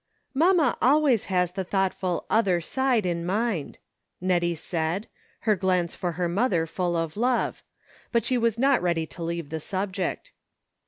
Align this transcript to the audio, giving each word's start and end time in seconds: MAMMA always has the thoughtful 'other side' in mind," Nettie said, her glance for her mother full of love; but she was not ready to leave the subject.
MAMMA 0.33 0.79
always 0.81 1.25
has 1.25 1.51
the 1.51 1.63
thoughtful 1.63 2.25
'other 2.27 2.59
side' 2.59 3.05
in 3.05 3.23
mind," 3.23 3.77
Nettie 4.19 4.55
said, 4.55 5.07
her 5.41 5.55
glance 5.55 5.93
for 5.93 6.13
her 6.13 6.27
mother 6.27 6.65
full 6.65 6.95
of 6.95 7.15
love; 7.15 7.61
but 8.11 8.25
she 8.25 8.35
was 8.35 8.57
not 8.57 8.81
ready 8.81 9.05
to 9.05 9.21
leave 9.21 9.49
the 9.51 9.59
subject. 9.59 10.31